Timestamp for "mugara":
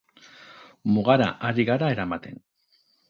0.93-1.27